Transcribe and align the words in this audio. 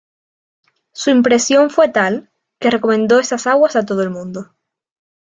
Su 0.93 1.11
impresión 1.11 1.69
fue 1.69 1.87
tal, 1.89 2.31
que 2.59 2.71
recomendó 2.71 3.19
esas 3.19 3.45
aguas 3.45 3.75
a 3.75 3.85
todo 3.85 4.01
el 4.01 4.09
mundo. 4.09 4.49